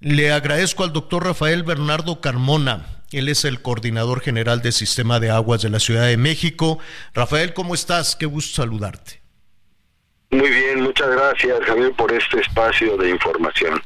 Le 0.00 0.30
agradezco 0.30 0.84
al 0.84 0.92
doctor 0.92 1.24
Rafael 1.24 1.64
Bernardo 1.64 2.20
Carmona. 2.20 3.02
Él 3.10 3.28
es 3.28 3.44
el 3.44 3.62
coordinador 3.62 4.20
general 4.20 4.62
del 4.62 4.72
Sistema 4.72 5.18
de 5.18 5.30
Aguas 5.30 5.62
de 5.62 5.70
la 5.70 5.80
Ciudad 5.80 6.06
de 6.06 6.16
México. 6.16 6.78
Rafael, 7.14 7.52
¿cómo 7.52 7.74
estás? 7.74 8.14
Qué 8.14 8.26
gusto 8.26 8.62
saludarte. 8.62 9.20
Muy 10.30 10.50
bien, 10.50 10.82
muchas 10.82 11.08
gracias 11.10 11.58
Javier 11.64 11.92
por 11.96 12.12
este 12.12 12.38
espacio 12.38 12.96
de 12.96 13.10
información. 13.10 13.82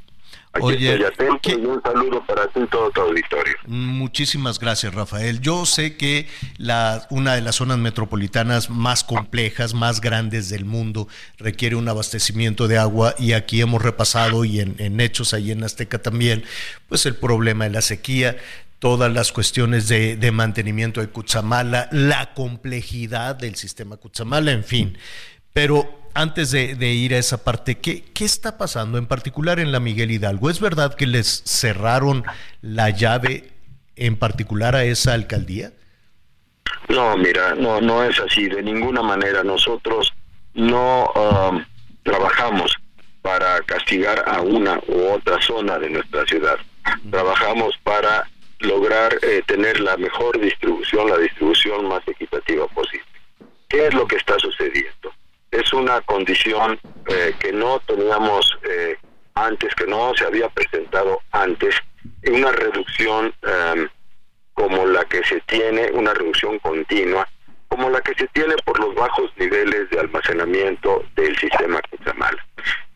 Aquí 0.54 0.64
Oye, 0.66 0.92
estoy 0.92 1.06
atento 1.06 1.38
¿qué- 1.42 1.52
y 1.52 1.64
un 1.64 1.82
saludo 1.82 2.22
para 2.26 2.46
ti 2.48 2.60
y 2.62 2.66
todo 2.66 2.90
tu 2.90 3.00
auditorio. 3.00 3.54
Muchísimas 3.66 4.58
gracias, 4.58 4.94
Rafael. 4.94 5.40
Yo 5.40 5.64
sé 5.64 5.96
que 5.96 6.28
la, 6.58 7.06
una 7.10 7.34
de 7.34 7.40
las 7.40 7.56
zonas 7.56 7.78
metropolitanas 7.78 8.68
más 8.68 9.02
complejas, 9.02 9.72
más 9.72 10.00
grandes 10.02 10.50
del 10.50 10.64
mundo, 10.66 11.08
requiere 11.38 11.74
un 11.76 11.88
abastecimiento 11.88 12.68
de 12.68 12.76
agua 12.76 13.14
y 13.18 13.32
aquí 13.32 13.62
hemos 13.62 13.80
repasado 13.82 14.44
y 14.44 14.60
en, 14.60 14.74
en 14.78 15.00
hechos 15.00 15.32
ahí 15.32 15.52
en 15.52 15.64
Azteca 15.64 16.00
también, 16.02 16.44
pues 16.88 17.06
el 17.06 17.16
problema 17.16 17.64
de 17.64 17.70
la 17.70 17.80
sequía, 17.80 18.36
todas 18.78 19.10
las 19.12 19.32
cuestiones 19.32 19.88
de, 19.88 20.16
de 20.16 20.32
mantenimiento 20.32 21.00
de 21.00 21.08
Cutzamala, 21.08 21.88
la 21.92 22.34
complejidad 22.34 23.36
del 23.36 23.54
sistema 23.54 23.96
Cutzamala, 23.96 24.52
en 24.52 24.64
fin. 24.64 24.98
Pero 25.54 26.01
antes 26.14 26.50
de, 26.50 26.74
de 26.74 26.88
ir 26.88 27.14
a 27.14 27.18
esa 27.18 27.44
parte, 27.44 27.78
¿qué, 27.78 28.04
¿qué 28.14 28.24
está 28.24 28.58
pasando 28.58 28.98
en 28.98 29.06
particular 29.06 29.58
en 29.58 29.72
la 29.72 29.80
Miguel 29.80 30.10
Hidalgo? 30.10 30.50
¿Es 30.50 30.60
verdad 30.60 30.94
que 30.94 31.06
les 31.06 31.42
cerraron 31.44 32.24
la 32.60 32.90
llave 32.90 33.50
en 33.96 34.16
particular 34.16 34.74
a 34.74 34.84
esa 34.84 35.14
alcaldía? 35.14 35.72
No, 36.88 37.16
mira, 37.16 37.54
no, 37.54 37.80
no 37.80 38.02
es 38.02 38.18
así, 38.20 38.48
de 38.48 38.62
ninguna 38.62 39.02
manera. 39.02 39.42
Nosotros 39.42 40.12
no 40.54 41.10
um, 41.14 41.64
trabajamos 42.02 42.74
para 43.22 43.60
castigar 43.62 44.24
a 44.26 44.40
una 44.40 44.80
u 44.88 45.12
otra 45.12 45.40
zona 45.40 45.78
de 45.78 45.90
nuestra 45.90 46.26
ciudad. 46.26 46.56
Trabajamos 47.10 47.78
para 47.82 48.28
lograr 48.58 49.16
eh, 49.22 49.42
tener 49.46 49.80
la 49.80 49.96
mejor 49.96 50.40
distribución, 50.40 51.08
la 51.08 51.18
distribución 51.18 51.88
más 51.88 52.06
equitativa 52.06 52.66
posible. 52.68 53.06
¿Qué 53.68 53.86
es 53.86 53.94
lo 53.94 54.06
que 54.06 54.16
está 54.16 54.38
sucediendo? 54.38 55.12
Es 55.52 55.72
una 55.72 56.00
condición 56.00 56.80
eh, 57.06 57.34
que 57.38 57.52
no 57.52 57.78
teníamos 57.80 58.58
eh, 58.68 58.96
antes, 59.34 59.74
que 59.74 59.86
no 59.86 60.12
se 60.14 60.24
había 60.24 60.48
presentado 60.48 61.20
antes, 61.30 61.76
una 62.26 62.50
reducción 62.52 63.34
em, 63.42 63.88
como 64.54 64.86
la 64.86 65.04
que 65.04 65.22
se 65.24 65.40
tiene, 65.42 65.90
una 65.92 66.14
reducción 66.14 66.58
continua, 66.58 67.28
como 67.68 67.90
la 67.90 68.00
que 68.00 68.14
se 68.14 68.26
tiene 68.28 68.54
por 68.64 68.78
los 68.80 68.94
bajos 68.94 69.30
niveles 69.36 69.88
de 69.90 70.00
almacenamiento 70.00 71.04
del 71.16 71.36
sistema 71.38 71.80
Cutzamala. 71.90 72.46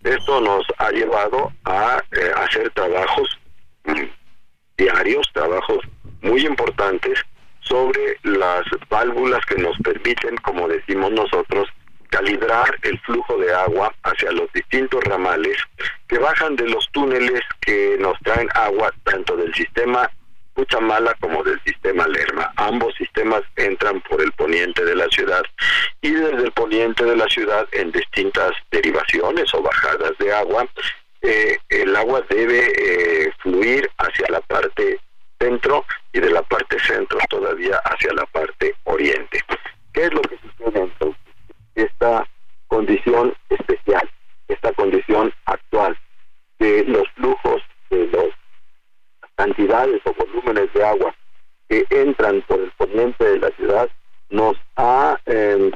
Esto 0.03 0.41
nos 0.41 0.65
ha 0.79 0.91
llevado 0.91 1.53
a 1.65 2.03
eh, 2.13 2.31
hacer 2.37 2.71
trabajos 2.71 3.39
mm, 3.85 4.05
diarios, 4.79 5.27
trabajos 5.33 5.79
muy 6.23 6.47
importantes 6.47 7.21
sobre 7.61 8.19
las 8.23 8.65
válvulas 8.89 9.45
que 9.47 9.57
nos 9.57 9.77
permiten, 9.79 10.37
como 10.39 10.69
decimos 10.69 11.11
nosotros, 11.13 11.69
calibrar 12.17 12.79
el 12.83 12.99
flujo 13.01 13.37
de 13.37 13.53
agua 13.53 13.95
hacia 14.05 14.33
los 14.33 14.51
distintos 14.55 15.05
ramales 15.05 15.59
que 16.09 16.19
bajan 16.19 16.57
de 16.57 16.67
los 16.67 16.89
túneles 16.93 17.43
que 17.61 17.99
nos 18.01 18.19
traen 18.21 18.49
agua 18.55 18.91
tanto 19.05 19.37
del 19.37 19.53
sistema 19.53 20.11
Cuchamala 20.55 21.13
como 21.21 21.45
del 21.45 21.61
sistema 21.65 22.09
Lerma. 22.09 22.51
Ambos 22.57 22.95
sistemas 22.95 23.43
entran 23.57 24.01
por 24.09 24.23
el 24.23 24.33
poniente 24.33 24.83
de 24.83 24.97
la 24.97 25.07
ciudad 25.09 25.43
y 26.01 26.13
desde 26.13 26.45
el 26.45 26.53
poniente 26.53 27.05
de 27.05 27.17
la 27.17 27.27
ciudad 27.27 27.69
en 27.73 27.93
distintas 27.93 28.53
derivaciones 28.71 29.53
o 29.53 29.61
bajadas 29.61 30.13
de 30.19 30.33
agua, 30.33 30.67
eh, 31.21 31.59
el 31.69 31.95
agua 31.95 32.25
debe 32.31 32.73
eh, 32.79 33.31
fluir 33.43 33.91
hacia 33.99 34.27
la 34.31 34.41
parte 34.41 34.99
centro 35.39 35.85
y 36.15 36.21
de 36.21 36.31
la 36.31 36.41
parte 36.43 36.79
centro 36.79 37.19
todavía 37.29 37.77
hacia 37.85 38.15
la 38.15 38.25
parte 38.25 38.75
oriente. 38.85 39.39
¿Qué 39.93 40.05
es 40.05 40.15
lo 40.15 40.23
que 40.23 40.39
sucede 40.39 40.81
entonces? 40.81 41.27
Esta 41.75 42.27
condición 42.69 43.35
especial, 43.51 44.11
esta 44.49 44.73
condición 44.73 45.33
actual 45.45 45.99
de 46.59 46.85
los 46.85 47.07
flujos 47.15 47.63
de 47.91 48.07
los 48.07 48.31
cantidades 49.35 50.01
o 50.07 50.15
volúmenes 50.15 50.73
de 50.73 50.85
agua 50.85 51.15
que 51.69 51.85
entran 51.91 52.43
por 52.49 52.61
el 52.61 52.71
poniente 52.73 53.25
de 53.25 53.39
la 53.39 53.51
ciudad 53.51 53.89
nos 54.31 54.57
ha 54.77 55.21
eh, 55.27 55.71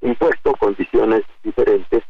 impuesto 0.00 0.52
condiciones 0.54 1.22
diferentes 1.44 2.02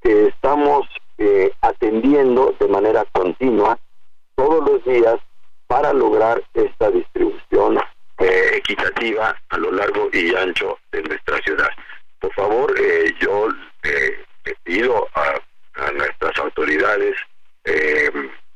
que 0.00 0.28
estamos 0.28 0.86
eh, 1.18 1.50
atendiendo 1.60 2.54
de 2.60 2.68
manera 2.68 3.04
continua 3.12 3.78
todos 4.36 4.64
los 4.70 4.84
días 4.84 5.18
para 5.66 5.92
lograr 5.92 6.42
esta 6.54 6.90
distribución 6.90 7.78
eh, 8.18 8.52
equitativa 8.56 9.36
a 9.48 9.58
lo 9.58 9.72
largo 9.72 10.08
y 10.12 10.34
ancho 10.34 10.78
de 10.92 11.02
nuestra 11.02 11.38
ciudad. 11.38 11.70
Por 12.20 12.32
favor, 12.34 12.74
eh, 12.78 13.12
yo 13.20 13.48
eh, 13.82 14.24
le 14.44 14.56
a, 15.14 15.86
a 15.86 15.92
nuestras 15.92 16.36
autoridades 16.38 17.16
eh, 17.64 18.10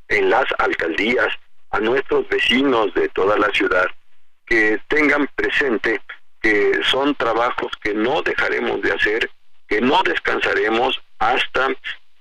en 0.09 0.29
las 0.29 0.45
alcaldías, 0.59 1.27
a 1.71 1.79
nuestros 1.79 2.27
vecinos 2.29 2.93
de 2.93 3.09
toda 3.09 3.37
la 3.37 3.49
ciudad, 3.51 3.87
que 4.45 4.79
tengan 4.87 5.27
presente 5.35 6.01
que 6.41 6.79
son 6.83 7.15
trabajos 7.15 7.71
que 7.81 7.93
no 7.93 8.21
dejaremos 8.21 8.81
de 8.81 8.93
hacer, 8.93 9.29
que 9.67 9.81
no 9.81 10.01
descansaremos 10.03 11.01
hasta 11.19 11.69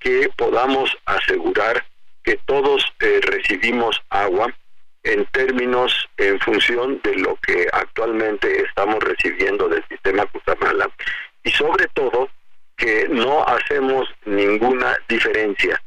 que 0.00 0.28
podamos 0.36 0.96
asegurar 1.06 1.84
que 2.24 2.38
todos 2.46 2.84
eh, 3.00 3.20
recibimos 3.22 4.02
agua 4.10 4.52
en 5.04 5.24
términos, 5.26 6.08
en 6.16 6.40
función 6.40 7.00
de 7.04 7.14
lo 7.16 7.36
que 7.36 7.68
actualmente 7.72 8.64
estamos 8.64 8.98
recibiendo 9.04 9.68
del 9.68 9.86
sistema 9.88 10.26
Cutamala 10.26 10.90
y 11.44 11.50
sobre 11.50 11.86
todo 11.94 12.28
que 12.76 13.08
no 13.08 13.42
hacemos 13.44 14.08
ninguna 14.24 14.96
diferencia 15.08 15.80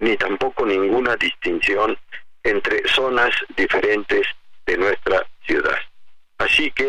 ni 0.00 0.16
tampoco 0.16 0.64
ninguna 0.64 1.16
distinción 1.16 1.98
entre 2.42 2.86
zonas 2.88 3.30
diferentes 3.56 4.26
de 4.66 4.78
nuestra 4.78 5.26
ciudad. 5.46 5.78
Así 6.38 6.70
que, 6.70 6.88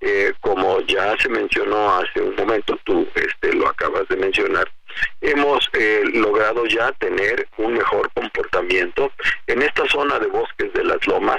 eh, 0.00 0.32
como 0.40 0.80
ya 0.80 1.16
se 1.18 1.28
mencionó 1.28 1.98
hace 1.98 2.20
un 2.20 2.34
momento, 2.34 2.78
tú 2.84 3.06
este, 3.14 3.52
lo 3.54 3.68
acabas 3.68 4.08
de 4.08 4.16
mencionar, 4.16 4.68
hemos 5.20 5.68
eh, 5.72 6.02
logrado 6.14 6.66
ya 6.66 6.90
tener 6.92 7.46
un 7.58 7.74
mejor 7.74 8.10
comportamiento 8.12 9.12
en 9.46 9.62
esta 9.62 9.86
zona 9.86 10.18
de 10.18 10.26
bosques 10.26 10.72
de 10.72 10.84
las 10.84 11.06
lomas. 11.06 11.38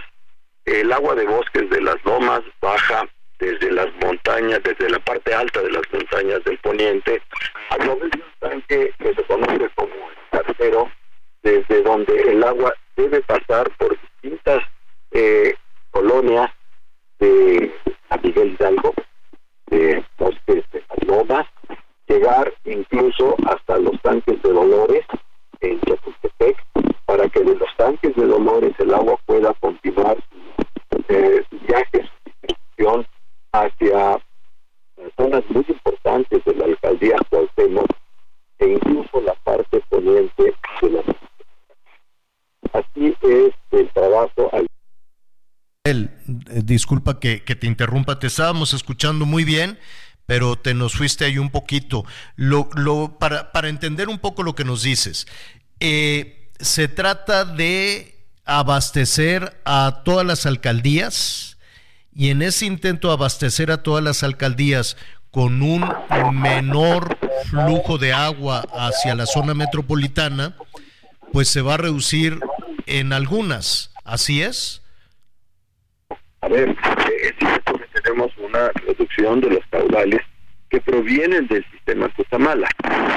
El 0.65 0.91
agua 0.91 1.15
de 1.15 1.25
bosques 1.25 1.69
de 1.69 1.81
las 1.81 1.97
lomas 2.05 2.41
baja 2.61 3.07
desde 3.39 3.71
las 3.71 3.87
montañas, 4.03 4.61
desde 4.63 4.89
la 4.89 4.99
parte 4.99 5.33
alta 5.33 5.61
de 5.61 5.71
las 5.71 5.83
montañas 5.91 6.43
del 6.43 6.57
poniente, 6.59 7.21
a 7.69 7.77
través 7.77 8.11
de 8.11 8.17
un 8.17 8.49
tanque 8.49 8.93
que 8.99 9.13
se 9.15 9.23
conoce 9.23 9.69
como 9.75 9.93
el 9.93 10.29
cartero, 10.31 10.91
desde 11.43 11.81
donde 11.83 12.21
el 12.21 12.43
agua 12.43 12.73
debe 12.95 13.21
pasar 13.21 13.69
por 13.77 13.97
distintas 13.99 14.63
eh, 15.11 15.55
colonias 15.91 16.51
de 17.19 17.71
Miguel 18.23 18.55
Hidalgo, 18.59 18.93
de 19.67 20.03
de 20.47 20.83
Palomas, 20.87 21.47
llegar 22.07 22.53
incluso 22.65 23.35
hasta 23.47 23.77
los 23.77 23.99
tanques 24.01 24.41
de 24.41 24.51
Dolores 24.51 25.05
en 25.61 25.79
Chapultepec, 25.81 26.57
para 27.05 27.27
que 27.29 27.39
de 27.39 27.55
los 27.55 27.69
tanques 27.77 28.15
de 28.15 28.25
Dolores 28.25 28.73
el 28.79 28.93
agua 28.93 29.17
pueda 29.25 29.53
continuar 29.55 30.17
eh, 31.07 31.43
su 31.49 31.59
viaje, 31.59 32.03
su 32.03 32.31
distribución 32.31 33.07
hacia 33.51 34.19
zonas 35.17 35.43
muy 35.49 35.65
importantes 35.67 36.45
de 36.45 36.55
la 36.55 36.65
alcaldía 36.65 37.17
Cuauhtémoc 37.29 37.89
e 38.59 38.67
incluso 38.67 39.21
la 39.21 39.33
parte 39.43 39.81
poniente 39.89 40.53
de 40.81 40.89
la 40.89 41.01
Así 42.73 43.15
es 43.21 43.53
el 43.71 43.89
trabajo 43.89 44.49
al 44.51 44.67
eh, 45.85 46.58
disculpa 46.73 47.19
que, 47.19 47.39
te 47.39 47.67
interrumpa, 47.67 48.19
te 48.19 48.27
estábamos 48.27 48.73
escuchando 48.73 49.25
muy 49.25 49.43
bien, 49.43 49.79
pero 50.25 50.55
te 50.55 50.73
nos 50.73 50.93
fuiste 50.93 51.25
ahí 51.25 51.37
un 51.37 51.49
poquito. 51.49 52.05
Lo, 52.35 52.69
lo, 52.75 53.17
para, 53.19 53.49
entender 53.67 54.09
un 54.09 54.19
poco 54.19 54.43
lo 54.43 54.55
que 54.55 54.63
nos 54.63 54.83
dices, 54.83 55.27
eh, 55.79 56.51
se 56.59 56.87
trata 56.87 57.45
de 57.45 58.25
abastecer 58.45 59.59
a 59.65 60.01
todas 60.03 60.25
las 60.25 60.45
alcaldías 60.45 61.57
y 62.13 62.29
en 62.29 62.41
ese 62.41 62.65
intento 62.65 63.07
de 63.07 63.13
abastecer 63.13 63.71
a 63.71 63.83
todas 63.83 64.03
las 64.03 64.23
alcaldías 64.23 64.97
con 65.31 65.61
un 65.61 65.85
menor 66.33 67.17
flujo 67.49 67.97
de 67.97 68.13
agua 68.13 68.65
hacia 68.73 69.15
la 69.15 69.25
zona 69.25 69.53
metropolitana, 69.53 70.55
pues 71.31 71.47
se 71.49 71.61
va 71.61 71.75
a 71.75 71.77
reducir 71.77 72.39
en 72.87 73.13
algunas. 73.13 73.91
¿Así 74.03 74.41
es? 74.41 74.81
A 76.41 76.47
ver, 76.47 76.69
es 76.69 77.33
cierto 77.37 77.73
que 77.73 78.01
tenemos 78.01 78.31
una 78.37 78.71
reducción 78.85 79.41
de 79.41 79.49
los 79.49 79.65
caudales 79.69 80.21
que 80.69 80.79
provienen 80.81 81.47
del 81.47 81.65
sistema 81.71 82.07
Cutamala, 82.09 82.69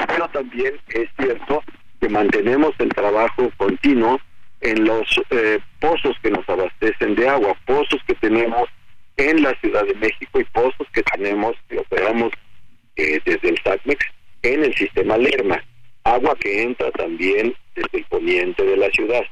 pero 0.08 0.28
también 0.30 0.74
es 0.88 1.08
cierto 1.18 1.62
que 2.00 2.08
mantenemos 2.08 2.72
el 2.78 2.88
trabajo 2.88 3.50
continuo 3.56 4.20
en 4.60 4.84
los 4.84 5.20
eh, 5.30 5.60
pozos 5.80 6.16
que 6.22 6.30
nos 6.30 6.48
abastecen 6.48 7.14
de 7.14 7.28
agua, 7.28 7.56
pozos 7.66 8.00
que 8.06 8.14
tenemos 8.14 8.68
en 9.16 9.42
la 9.42 9.54
Ciudad 9.60 9.84
de 9.84 9.94
México 9.94 10.40
y 10.40 10.44
pozos 10.44 10.86
que 10.92 11.02
tenemos 11.02 11.54
y 11.70 11.76
operamos 11.76 12.32
eh, 12.96 13.20
desde 13.24 13.50
el 13.50 13.58
SACMEX 13.62 14.04
en 14.42 14.64
el 14.64 14.74
sistema 14.74 15.16
Lerma, 15.16 15.62
agua 16.04 16.34
que 16.40 16.62
entra 16.62 16.90
también 16.92 17.54
desde 17.74 17.98
el 17.98 18.04
poniente 18.06 18.64
de 18.64 18.76
la 18.76 18.90
ciudad. 18.90 19.22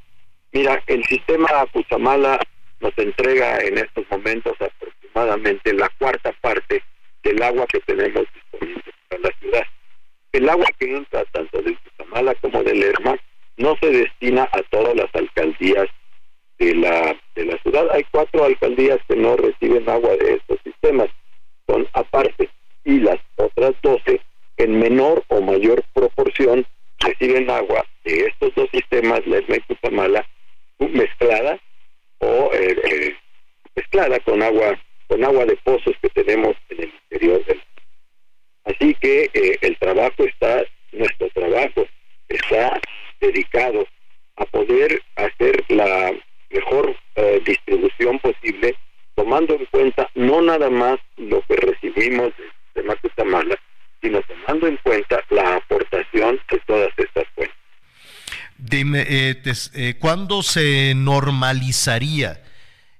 Mira, 0.53 0.83
el 0.87 1.05
sistema 1.05 1.49
Cutamala 1.73 2.41
nos 2.91 3.07
entrega 3.07 3.59
en 3.61 3.79
estos 3.79 4.05
momentos 4.11 4.55
aproximadamente 4.61 5.73
la 5.75 5.89
cuarta 5.99 6.33
parte 6.41 6.83
del 7.23 7.43
agua 7.43 7.67
que 7.67 7.81
tenemos 7.81 8.25
disponible 8.35 8.83
para 9.09 9.23
la 9.23 9.31
ciudad. 9.41 9.63
El 10.33 10.49
agua 10.49 10.67
que 10.79 10.97
entra 10.97 11.25
tanto 11.27 11.61
de 11.63 11.77
Cutamala 11.77 12.35
como 12.37 12.63
del 12.63 12.81
Lerma 12.81 13.17
no 13.57 13.77
se 13.81 13.91
destina 13.91 14.49
a 14.53 14.63
todas 14.71 14.95
las 14.97 15.15
alcaldías 15.15 15.89
de 16.59 16.75
la, 16.75 17.17
de 17.35 17.45
la 17.45 17.59
ciudad. 17.59 17.91
Hay 17.93 18.05
cuatro 18.11 18.45
alcaldías 18.45 18.99
que 19.09 19.17
no 19.17 19.37
reciben 19.37 19.89
agua 19.89 20.17
de 20.17 20.35
estos 20.35 20.59
sistemas, 20.65 21.09
son 21.67 21.87
aparte, 21.93 22.49
y 22.85 23.01
las 23.01 23.19
otras 23.37 23.75
doce 23.83 24.21
en 24.57 24.79
menor 24.79 25.23
o 25.29 25.41
mayor 25.41 25.83
proporción 25.95 26.67
reciben 27.01 27.51
agua 27.51 27.85
de 28.05 28.27
estos 28.27 28.55
dos 28.55 28.69
sistemas, 28.73 29.27
Lerma 29.27 29.57
y 29.57 29.61
Cutamala, 29.61 30.27
mezclada 30.79 31.59
o 32.21 32.51
eh, 32.53 32.77
eh, 32.85 33.17
mezclada 33.75 34.21
con 34.21 34.43
agua 34.43 34.79
con 35.09 35.25
agua 35.25 35.45
de 35.45 35.57
pozos 35.57 35.95
que 36.01 36.09
tenemos 36.11 36.55
en 36.69 36.85
el 36.85 36.93
interior 37.03 37.45
del 37.47 37.61
así 38.65 38.95
que 39.01 39.31
eh, 39.35 39.59
el 39.63 39.77
trabajo 39.79 40.25
está 40.25 40.65
nuestro 40.93 41.29
trabajo 41.31 41.87
está 42.29 42.81
dedicado 43.21 43.87
a 44.37 44.45
poder 44.47 45.03
hacer 45.17 45.65
la 45.69 46.13
mejor 46.51 46.97
distribución 47.45 48.19
posible 48.21 48.75
tomando 49.15 49.55
en 49.55 49.67
cuenta 49.67 50.09
no 50.15 50.41
nada 50.41 50.71
más 50.71 50.99
lo 51.17 51.43
que 51.43 51.57
recibimos 51.57 52.33
de 52.75 52.83
Macutamala 52.83 53.57
sino 54.01 54.23
tomando 54.23 54.67
en 54.67 54.77
cuenta 54.79 55.23
la 55.31 55.57
aportación 55.57 56.41
de 56.51 56.59
todas 56.61 56.91
estas 56.97 57.27
fuentes 57.35 57.57
Dime, 58.57 59.07
eh, 59.75 59.94
¿cuándo 59.99 60.43
se 60.43 60.94
normalizaría? 60.94 62.43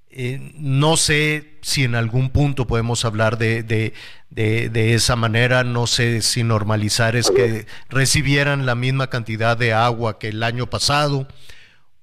Eh, 0.09 0.39
no 0.55 0.97
sé 0.97 1.59
si 1.61 1.83
en 1.85 1.95
algún 1.95 2.31
punto 2.31 2.67
podemos 2.67 3.05
hablar 3.05 3.37
de, 3.37 3.63
de, 3.63 3.93
de, 4.29 4.93
esa 4.93 5.15
manera, 5.15 5.63
no 5.63 5.87
sé 5.87 6.21
si 6.21 6.43
normalizar 6.43 7.15
es 7.15 7.31
que 7.31 7.65
recibieran 7.89 8.65
la 8.65 8.75
misma 8.75 9.09
cantidad 9.09 9.55
de 9.55 9.71
agua 9.73 10.19
que 10.19 10.29
el 10.29 10.43
año 10.43 10.67
pasado, 10.67 11.27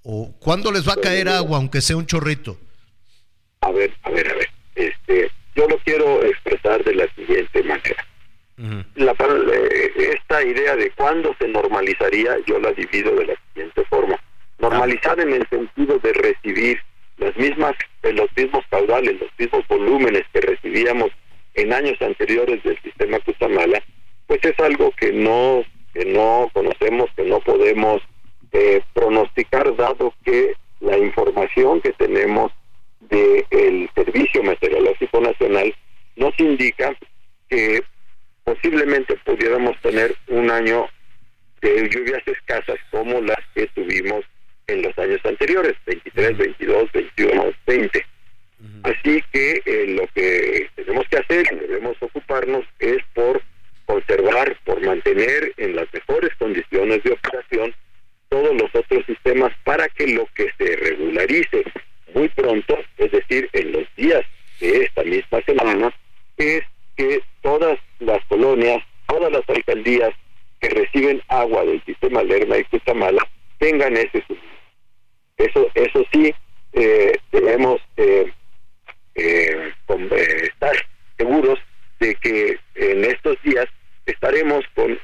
o 0.02 0.32
cuándo 0.40 0.72
les 0.72 0.88
va 0.88 0.94
a 0.94 1.00
caer 1.00 1.28
agua, 1.28 1.58
aunque 1.58 1.82
sea 1.82 1.96
un 1.96 2.06
chorrito. 2.06 2.58
A 3.60 3.70
ver, 3.72 3.92
a 4.02 4.10
ver, 4.10 4.30
a 4.30 4.34
ver, 4.34 4.48
este, 4.74 5.30
yo 5.54 5.68
lo 5.68 5.76
quiero 5.78 6.24
expresar 6.24 6.82
de 6.84 6.94
la 6.94 7.06
siguiente 7.14 7.62
manera 7.62 8.07
la, 8.96 9.12
eh, 9.12 9.90
esta 10.14 10.42
idea 10.42 10.74
de 10.74 10.90
cuándo 10.90 11.34
se 11.38 11.48
normalizaría, 11.48 12.36
yo 12.46 12.58
la 12.58 12.72
divido 12.72 13.14
de 13.14 13.26
la 13.26 13.34
siguiente 13.48 13.84
forma. 13.84 14.18
Normalizar 14.58 15.20
en 15.20 15.32
el 15.32 15.48
sentido 15.48 15.98
de 16.00 16.12
recibir 16.12 16.80
las 17.18 17.36
mismas, 17.36 17.74
eh, 18.02 18.12
los 18.12 18.28
mismos 18.36 18.64
caudales, 18.70 19.20
los 19.20 19.30
mismos 19.38 19.66
volúmenes 19.68 20.24
que 20.32 20.40
recibíamos 20.40 21.10
en 21.54 21.72
años 21.72 22.00
anteriores 22.02 22.62
del 22.64 22.80
sistema 22.82 23.18
Cutamala, 23.20 23.82
pues 24.26 24.40
es 24.44 24.58
algo 24.60 24.90
que 24.92 25.12
no, 25.12 25.62
que 25.94 26.04
no 26.04 26.50
conocemos, 26.52 27.10
que 27.16 27.24
no 27.24 27.40
podemos 27.40 28.02
eh, 28.52 28.82
pronosticar, 28.92 29.74
dado 29.76 30.12
que 30.24 30.54
la 30.80 30.98
información 30.98 31.80
que 31.80 31.92
tenemos 31.92 32.52
del 33.00 33.88
Servicio 33.94 34.42
Meteorológico 34.42 35.20
Nacional 35.20 35.74
nos 36.16 36.38
indica 36.40 36.96
que 37.48 37.82
posiblemente 38.48 39.14
pudiéramos 39.24 39.78
tener 39.82 40.16
un 40.28 40.50
año 40.50 40.88
de 41.60 41.86
lluvias 41.90 42.26
escasas 42.26 42.76
como 42.90 43.20
las 43.20 43.40
que 43.54 43.66
tuvimos 43.68 44.24
en 44.68 44.80
los 44.82 44.96
años 44.98 45.20
anteriores, 45.24 45.74
23, 45.84 46.38
22, 46.38 46.92
21, 46.92 47.52
20. 47.66 48.06
Así 48.84 49.22
que 49.32 49.62
eh, 49.66 49.86
lo 49.88 50.06
que 50.14 50.70
tenemos 50.76 51.06
que 51.08 51.18
hacer 51.18 51.46
y 51.52 51.56
debemos 51.56 51.96
ocuparnos 52.00 52.64
es 52.78 52.98
por 53.12 53.42
conservar, 53.84 54.56
por 54.64 54.80
mantener 54.80 55.52
en 55.58 55.76
las 55.76 55.92
mejores 55.92 56.34
condiciones 56.38 57.02
de 57.02 57.12
operación 57.12 57.74
todos 58.30 58.54
los 58.56 58.74
otros 58.74 59.04
sistemas 59.04 59.52
para 59.64 59.88
que 59.90 60.06
lo 60.08 60.26
que 60.34 60.46
se 60.56 60.76
regularice 60.76 61.64
muy 62.14 62.28
pronto, 62.30 62.78
es 62.96 63.12
decir, 63.12 63.48
en 63.52 63.72
los 63.72 63.84
días 63.94 64.24
de 64.60 64.84
esta 64.84 65.04
misma 65.04 65.42
semana, 65.42 65.92
es 66.38 66.62
que 66.96 67.22
todas 67.42 67.78
las 68.00 68.24
colonias, 68.26 68.82
todas 69.06 69.32
las 69.32 69.48
alcaldías 69.48 70.10
que 70.60 70.68
reciben 70.70 71.22
agua 71.28 71.64
del 71.64 71.82
sistema 71.84 72.22
Lerma 72.22 72.58
y 72.58 72.64
Cutamala 72.64 73.26
tengan 73.58 73.96
ese 73.96 74.22
suministro. 74.26 74.58
Eso, 75.36 75.66
eso 75.74 76.04
sí, 76.12 76.34
eh, 76.72 77.12
debemos 77.32 77.80
eh, 77.96 78.32
eh, 79.14 79.72
estar 80.42 80.74
seguros 81.16 81.58
de 82.00 82.14
que 82.16 82.58
en 82.74 83.04
estos 83.04 83.36
días 83.42 83.66
estaremos 84.06 84.64
con, 84.74 84.98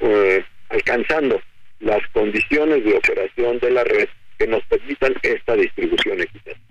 alcanzando 0.69 1.41
las 1.79 2.01
condiciones 2.13 2.83
de 2.83 2.97
operación 2.97 3.59
de 3.59 3.71
la 3.71 3.83
red 3.83 4.07
que 4.37 4.47
nos 4.47 4.63
permitan 4.63 5.13
esta 5.23 5.55
distribución 5.55 6.21
equitativa 6.21 6.65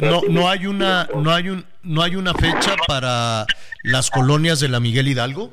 no, 0.00 0.22
no 0.28 0.48
hay 0.48 0.66
una 0.66 1.08
no 1.14 1.30
hay 1.30 1.48
un 1.48 1.64
no 1.82 2.02
hay 2.02 2.16
una 2.16 2.34
fecha 2.34 2.76
para 2.86 3.46
las 3.84 4.10
colonias 4.10 4.60
de 4.60 4.68
la 4.68 4.80
Miguel 4.80 5.08
Hidalgo. 5.08 5.52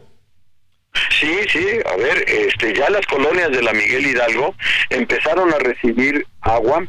Sí, 1.20 1.38
sí, 1.50 1.68
a 1.86 1.98
ver, 1.98 2.24
este, 2.28 2.74
ya 2.74 2.90
las 2.90 3.06
colonias 3.06 3.52
de 3.52 3.62
la 3.62 3.74
Miguel 3.74 4.08
Hidalgo 4.08 4.56
empezaron 4.90 5.54
a 5.54 5.60
recibir 5.60 6.26
agua 6.40 6.86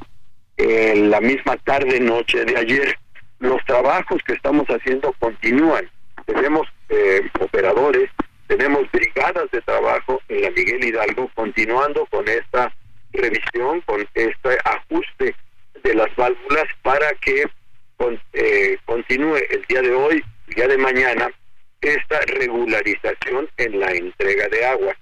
en 0.57 1.11
la 1.11 1.21
misma 1.21 1.57
tarde 1.59 1.99
noche 1.99 2.45
de 2.45 2.57
ayer. 2.57 2.97
Los 3.41 3.63
trabajos 3.65 4.23
que 4.25 4.35
estamos 4.35 4.67
haciendo 4.69 5.13
continúan. 5.19 5.91
Tenemos 6.27 6.69
eh, 6.89 7.29
operadores, 7.41 8.09
tenemos 8.47 8.91
brigadas 8.93 9.51
de 9.51 9.61
trabajo 9.63 10.23
en 10.29 10.43
la 10.43 10.51
Miguel 10.51 10.85
Hidalgo 10.85 11.29
continuando 11.35 12.07
con 12.07 12.27
esta 12.29 12.73
revisión, 13.13 13.81
con 13.81 14.01
este 14.01 14.59
ajuste 14.65 15.35
de 15.83 15.95
las 15.95 16.15
válvulas 16.15 16.69
para 16.83 17.13
que 17.15 17.47
eh, 18.33 18.79
continúe 18.85 19.39
el 19.51 19.65
día 19.69 19.83
de 19.83 19.93
hoy, 19.93 20.25
día 20.54 20.68
de 20.68 20.78
mañana, 20.78 21.30
esta 21.80 22.21
regularización 22.21 23.49
en 23.56 23.80
la 23.80 23.92
entrega 23.92 24.49
de 24.49 24.64
agua. 24.64 24.97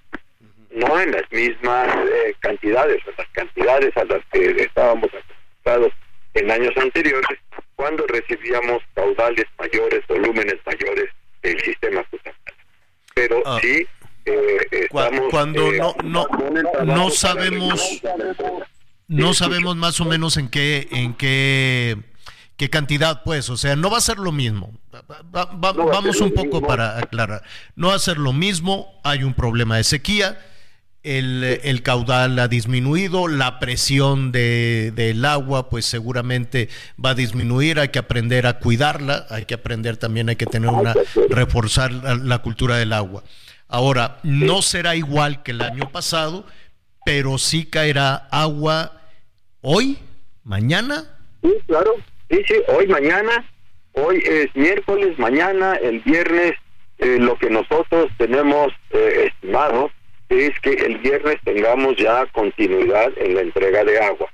No 0.71 0.99
en 0.99 1.11
las 1.11 1.29
mismas 1.31 1.87
eh, 2.07 2.33
cantidades, 2.39 3.01
en 3.05 3.13
las 3.17 3.27
cantidades 3.29 3.97
a 3.97 4.05
las 4.05 4.21
que 4.31 4.51
estábamos 4.51 5.09
acostumbrados 5.13 5.93
en 6.33 6.49
años 6.49 6.75
anteriores, 6.77 7.39
cuando 7.75 8.05
recibíamos 8.07 8.81
caudales 8.93 9.45
mayores, 9.59 10.01
volúmenes 10.07 10.55
mayores 10.65 11.09
del 11.43 11.59
sistema 11.61 12.05
Pero 13.13 13.43
ah. 13.45 13.59
sí 13.61 13.85
eh, 14.25 14.67
estamos, 14.71 15.29
cuando 15.31 15.73
eh, 15.73 15.77
no 15.77 15.95
no 16.03 16.27
no 16.85 17.09
sabemos 17.09 18.01
no 19.07 19.33
sabemos 19.33 19.75
más 19.75 19.99
o 19.99 20.05
menos 20.05 20.37
en 20.37 20.49
qué 20.49 20.87
en 20.91 21.15
qué 21.15 21.97
qué 22.61 22.69
cantidad 22.69 23.23
pues 23.23 23.49
o 23.49 23.57
sea 23.57 23.75
no 23.75 23.89
va 23.89 23.97
a 23.97 24.01
ser 24.01 24.19
lo 24.19 24.31
mismo 24.31 24.71
vamos 25.23 26.21
un 26.21 26.31
poco 26.31 26.61
para 26.61 26.99
aclarar 26.99 27.41
no 27.75 27.87
va 27.87 27.95
a 27.95 27.99
ser 27.99 28.19
lo 28.19 28.33
mismo 28.33 29.01
hay 29.03 29.23
un 29.23 29.33
problema 29.33 29.77
de 29.77 29.83
sequía 29.83 30.37
el, 31.01 31.81
caudal 31.81 32.37
ha 32.37 32.47
disminuido, 32.47 33.27
la 33.27 33.57
presión 33.57 34.31
de, 34.31 34.93
del 34.95 35.25
agua 35.25 35.71
pues 35.71 35.87
seguramente 35.87 36.69
va 37.03 37.09
a 37.09 37.15
disminuir, 37.15 37.79
hay 37.79 37.89
que 37.89 37.97
aprender 37.97 38.45
a 38.45 38.59
cuidarla, 38.59 39.25
hay 39.31 39.45
que 39.45 39.55
aprender 39.55 39.97
también, 39.97 40.29
hay 40.29 40.35
que 40.35 40.45
tener 40.45 40.69
una, 40.69 40.93
reforzar 41.31 41.91
la, 41.91 42.37
cultura 42.43 42.77
del 42.77 42.93
agua. 42.93 43.23
Ahora, 43.67 44.19
no 44.21 44.61
será 44.61 44.95
igual 44.95 45.41
que 45.41 45.49
el 45.49 45.63
año 45.63 45.91
pasado, 45.91 46.45
pero 47.03 47.39
sí 47.39 47.65
caerá 47.65 48.27
agua 48.29 49.01
hoy, 49.61 49.97
mañana. 50.43 51.05
Sí, 51.41 51.49
claro, 51.65 51.95
sí, 52.31 52.43
sí, 52.47 52.55
hoy, 52.67 52.87
mañana, 52.87 53.45
hoy 53.93 54.23
es 54.25 54.55
miércoles, 54.55 55.19
mañana, 55.19 55.75
el 55.75 55.99
viernes, 55.99 56.53
eh, 56.97 57.17
lo 57.19 57.37
que 57.37 57.49
nosotros 57.49 58.09
tenemos 58.17 58.71
eh, 58.91 59.27
estimado 59.27 59.91
es 60.29 60.57
que 60.61 60.71
el 60.71 60.97
viernes 60.99 61.35
tengamos 61.43 61.97
ya 61.97 62.25
continuidad 62.27 63.11
en 63.17 63.35
la 63.35 63.41
entrega 63.41 63.83
de 63.83 63.99
agua. 63.99 64.31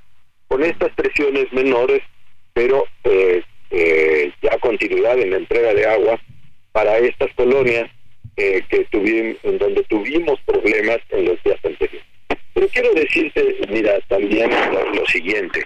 Con 0.47 0.63
estas 0.63 0.91
presiones 0.93 1.51
menores, 1.51 2.01
pero 2.53 2.85
eh, 3.03 3.43
eh, 3.71 4.31
ya 4.41 4.57
continuidad 4.59 5.17
en 5.19 5.31
la 5.31 5.37
entrega 5.37 5.73
de 5.73 5.85
agua 5.87 6.19
para 6.71 6.97
estas 6.99 7.33
colonias 7.33 7.89
que 8.35 8.87
tuvimos, 8.91 9.37
en 9.41 9.57
donde 9.57 9.81
tuvimos 9.85 10.39
problemas 10.41 10.99
en 11.09 11.25
los 11.25 11.41
días 11.43 11.57
anteriores. 11.63 12.16
Pero 12.57 12.69
quiero 12.69 12.91
decirte, 12.95 13.55
mira, 13.69 13.99
también 14.07 14.49
lo, 14.49 15.05
siguiente. 15.05 15.63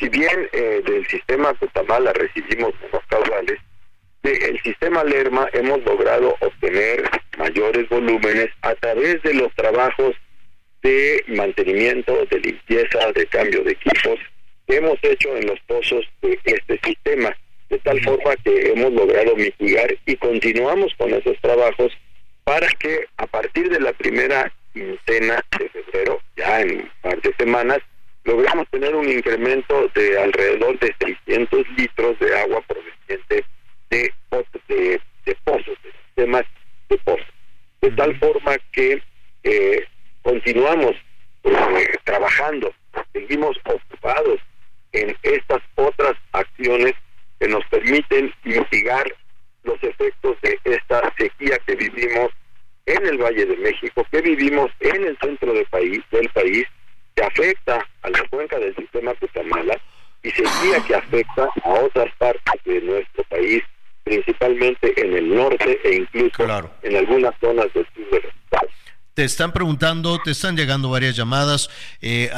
Si 0.00 0.08
bien 0.08 0.48
del 0.52 1.06
sistema 1.06 1.54
Cutamala 1.54 2.12
recibimos 2.12 2.74
los 2.92 3.04
caudales, 3.06 3.60
del 4.24 4.60
sistema 4.62 5.04
Lerma 5.04 5.48
hemos 5.52 5.84
logrado 5.84 6.36
obtener 6.40 7.08
mayores 7.38 7.88
volúmenes 7.88 8.48
a 8.62 8.74
través 8.74 9.22
de 9.22 9.34
los 9.34 9.54
trabajos 9.54 10.16
de 10.82 11.22
mantenimiento, 11.28 12.26
de 12.28 12.40
limpieza, 12.40 13.12
de 13.12 13.26
cambio 13.26 13.62
de 13.62 13.70
equipos 13.70 14.18
que 14.66 14.78
hemos 14.78 14.98
hecho 15.02 15.36
en 15.36 15.46
los 15.46 15.60
pozos 15.68 16.04
de 16.20 16.36
este 16.46 16.80
sistema, 16.82 17.36
de 17.70 17.78
tal 17.78 18.02
forma 18.02 18.34
que 18.42 18.72
hemos 18.72 18.92
logrado 18.92 19.36
mitigar 19.36 19.94
y 20.04 20.16
continuamos 20.16 20.92
con 20.98 21.14
esos 21.14 21.38
trabajos 21.40 21.92
para 22.42 22.66
que 22.80 23.06
a 23.18 23.26
partir 23.28 23.70
de 23.70 23.78
la 23.78 23.92
primera 23.92 24.52
quincena 24.74 25.42
de 25.58 25.68
febrero, 25.68 26.20
ya 26.44 26.60
en 26.60 26.80
un 26.80 26.90
par 27.02 27.20
de 27.20 27.34
semanas, 27.38 27.78
logramos 28.24 28.68
tener 28.70 28.94
un 28.94 29.08
incremento 29.08 29.88
de 29.94 30.18
alrededor 30.18 30.78
de 30.78 30.94
600 30.98 31.68
litros 31.76 32.18
de 32.18 32.38
agua 32.38 32.60
proveniente 32.62 33.44
de, 33.90 34.12
de, 34.68 35.00
de 35.26 35.34
pozos, 35.44 35.76
de 35.82 35.92
sistemas 36.06 36.44
de 36.88 36.98
pozos. 36.98 37.26
De 37.80 37.90
tal 37.92 38.18
forma 38.18 38.56
que 38.72 39.02
eh, 39.42 39.84
continuamos 40.22 40.96
eh, 41.44 41.96
trabajando, 42.04 42.72
seguimos 43.12 43.56
ocupados 43.64 44.40
en 44.92 45.16
estas 45.22 45.60
otras 45.74 46.14
acciones 46.32 46.94
que 47.40 47.48
nos 47.48 47.64
permiten 47.66 48.32
mitigar 48.44 49.04
los 49.64 49.82
efectos 49.82 50.36
de 50.42 50.58
esta 50.64 51.12
sequía 51.18 51.58
que 51.66 51.74
vivimos 51.74 52.30
en 52.86 53.06
el 53.06 53.18
Valle 53.18 53.46
de 53.46 53.56
México, 53.56 54.06
que 54.10 54.20
vivimos 54.20 54.70
en 54.80 55.04
el 55.04 55.18
centro 55.18 55.52
del 55.52 55.66
país, 55.66 56.00
del 56.10 56.28
país 56.30 56.64
que 57.14 57.24
afecta 57.24 57.86
a 58.02 58.10
la 58.10 58.22
cuenca 58.28 58.58
del 58.58 58.74
sistema 58.76 59.14
Cutamala 59.14 59.80
y 60.22 60.30
sequía 60.30 60.80
que 60.86 60.94
afecta 60.94 61.48
a 61.62 61.70
otras 61.70 62.12
partes 62.18 62.64
de 62.64 62.80
nuestro 62.80 63.24
país 63.24 63.62
principalmente 64.04 64.92
en 65.00 65.16
el 65.16 65.34
norte 65.34 65.78
e 65.82 65.96
incluso 65.96 66.44
en 66.82 66.96
algunas 66.96 67.34
zonas 67.40 67.72
del 67.72 67.86
sur 67.94 68.10
del 68.10 68.24
estado. 68.24 68.68
Te 69.14 69.24
están 69.24 69.52
preguntando, 69.52 70.18
te 70.22 70.32
están 70.32 70.56
llegando 70.56 70.90
varias 70.90 71.16
llamadas. 71.16 71.70
Eh, 72.02 72.30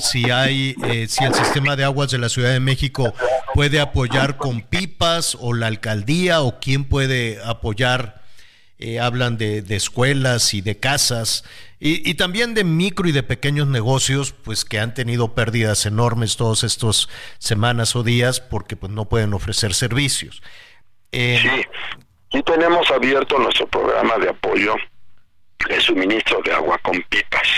si 0.00 0.30
hay, 0.30 0.74
eh, 0.84 1.06
si 1.08 1.24
el 1.24 1.34
sistema 1.34 1.76
de 1.76 1.84
aguas 1.84 2.10
de 2.10 2.18
la 2.18 2.28
Ciudad 2.28 2.52
de 2.52 2.60
México 2.60 3.14
puede 3.54 3.80
apoyar 3.80 4.36
con 4.36 4.62
pipas 4.62 5.36
o 5.38 5.52
la 5.52 5.66
alcaldía 5.66 6.40
o 6.40 6.58
quién 6.58 6.84
puede 6.84 7.38
apoyar. 7.44 8.19
Eh, 8.82 8.98
hablan 8.98 9.36
de, 9.36 9.62
escuelas 9.68 10.54
y 10.54 10.62
de 10.62 10.78
casas 10.78 11.44
y, 11.78 12.08
y, 12.08 12.14
también 12.14 12.54
de 12.54 12.64
micro 12.64 13.06
y 13.06 13.12
de 13.12 13.22
pequeños 13.22 13.66
negocios, 13.66 14.32
pues 14.32 14.64
que 14.64 14.78
han 14.78 14.94
tenido 14.94 15.34
pérdidas 15.34 15.84
enormes 15.84 16.38
todas 16.38 16.64
estas 16.64 17.10
semanas 17.38 17.94
o 17.94 18.02
días 18.02 18.40
porque 18.40 18.76
pues 18.76 18.90
no 18.90 19.04
pueden 19.04 19.34
ofrecer 19.34 19.74
servicios. 19.74 20.42
Eh, 21.12 21.40
sí, 21.42 22.38
y 22.38 22.42
tenemos 22.42 22.90
abierto 22.90 23.38
nuestro 23.38 23.66
programa 23.66 24.16
de 24.16 24.30
apoyo 24.30 24.74
de 25.68 25.80
suministro 25.80 26.40
de 26.42 26.52
agua 26.52 26.78
con 26.78 27.02
pipas. 27.02 27.48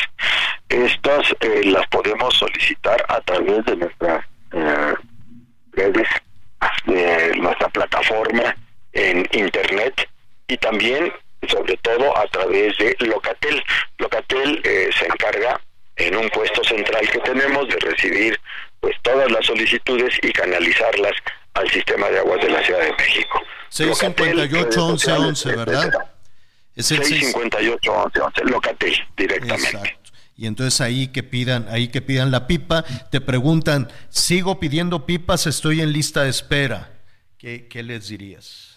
Estas 0.68 1.34
eh, 1.40 1.62
las 1.66 1.86
podemos 1.86 2.34
solicitar 2.34 3.04
a 3.08 3.20
través 3.20 3.64
de 3.64 3.76
nuestra 3.76 4.28
eh, 4.52 4.94
redes, 5.72 6.08
de 6.86 7.36
nuestra 7.36 7.68
plataforma 7.68 8.56
en 8.92 9.28
internet 9.32 10.08
y 10.52 10.56
también, 10.58 11.12
sobre 11.48 11.76
todo, 11.78 12.16
a 12.16 12.26
través 12.28 12.76
de 12.76 12.94
Locatel. 13.00 13.62
Locatel 13.98 14.60
se 14.62 15.06
encarga 15.06 15.58
en 15.96 16.16
un 16.16 16.28
puesto 16.30 16.62
central 16.64 17.08
que 17.10 17.18
tenemos 17.20 17.68
de 17.68 17.76
recibir 17.76 18.38
pues 18.80 18.94
todas 19.02 19.30
las 19.30 19.46
solicitudes 19.46 20.14
y 20.22 20.32
canalizarlas 20.32 21.12
al 21.54 21.70
sistema 21.70 22.08
de 22.10 22.18
aguas 22.18 22.40
de 22.42 22.50
la 22.50 22.62
Ciudad 22.64 22.80
de 22.80 22.92
México. 22.92 23.40
658-1111, 23.70 25.56
¿verdad? 25.56 25.90
Es 26.74 26.90
el 26.90 27.00
658-1111, 27.00 28.50
Locatel, 28.50 28.94
directamente. 29.16 29.68
Exacto. 29.68 30.10
Y 30.36 30.46
entonces 30.46 30.80
ahí 30.80 31.08
que 31.08 31.22
pidan, 31.22 31.66
ahí 31.70 31.88
que 31.88 32.02
pidan 32.02 32.30
la 32.30 32.46
pipa, 32.46 32.84
te 33.10 33.20
preguntan, 33.20 33.90
sigo 34.08 34.58
pidiendo 34.58 35.06
pipas, 35.06 35.46
estoy 35.46 35.80
en 35.80 35.92
lista 35.92 36.24
de 36.24 36.30
espera. 36.30 36.90
¿Qué, 37.38 37.68
qué 37.68 37.82
les 37.82 38.08
dirías? 38.08 38.71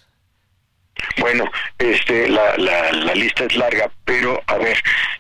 Bueno, 1.17 1.49
este, 1.77 2.29
la, 2.29 2.57
la, 2.57 2.91
la, 2.91 3.15
lista 3.15 3.45
es 3.45 3.55
larga, 3.55 3.91
pero 4.05 4.41
a 4.47 4.57
ver. 4.57 4.77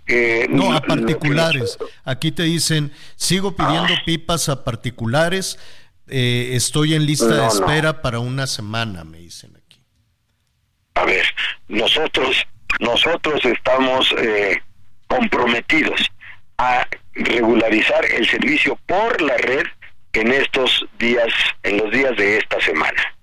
Eh, 0.07 0.47
no, 0.49 0.73
a 0.73 0.81
particulares. 0.81 1.77
Aquí 2.03 2.31
te 2.31 2.43
dicen, 2.43 2.93
sigo 3.15 3.55
pidiendo 3.55 3.93
ah. 3.93 4.01
pipas 4.05 4.49
a 4.49 4.63
particulares, 4.63 5.59
eh, 6.07 6.51
estoy 6.53 6.93
en 6.93 7.05
lista 7.05 7.27
de 7.27 7.47
espera 7.47 8.01
para 8.01 8.19
una 8.19 8.47
semana, 8.47 9.03
me 9.03 9.19
dicen 9.19 9.55
aquí. 9.55 9.81
A 10.95 11.05
ver, 11.05 11.25
nosotros, 11.67 12.45
nosotros 12.79 13.43
estamos 13.43 14.13
eh, 14.17 14.61
comprometidos 15.07 16.09
a 16.57 16.87
regularizar 17.13 18.05
el 18.05 18.27
servicio 18.29 18.77
por 18.85 19.21
la 19.21 19.37
red 19.37 19.65
en 20.13 20.31
estos 20.31 20.85
días, 20.97 21.33
en 21.63 21.77
los 21.77 21.91
días 21.91 22.15
de 22.17 22.37
esta 22.37 22.61
semana. 22.61 23.14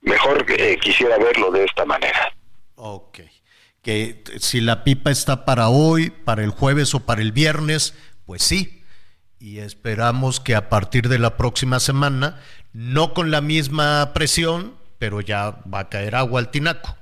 Mejor 0.00 0.44
eh, 0.48 0.78
quisiera 0.80 1.18
verlo 1.18 1.50
de 1.50 1.64
esta 1.64 1.84
manera. 1.84 2.32
Ok. 2.76 3.20
Que 3.82 4.22
si 4.38 4.60
la 4.60 4.84
pipa 4.84 5.10
está 5.10 5.44
para 5.44 5.68
hoy, 5.68 6.10
para 6.10 6.42
el 6.42 6.50
jueves 6.50 6.94
o 6.94 7.00
para 7.00 7.22
el 7.22 7.32
viernes, 7.32 7.94
pues 8.26 8.42
sí, 8.42 8.84
y 9.38 9.58
esperamos 9.58 10.40
que 10.40 10.54
a 10.54 10.68
partir 10.68 11.08
de 11.08 11.18
la 11.18 11.36
próxima 11.36 11.80
semana, 11.80 12.40
no 12.72 13.14
con 13.14 13.30
la 13.30 13.40
misma 13.40 14.12
presión, 14.14 14.76
pero 14.98 15.20
ya 15.20 15.60
va 15.72 15.80
a 15.80 15.88
caer 15.88 16.14
agua 16.14 16.40
al 16.40 16.50
tinaco. 16.50 16.96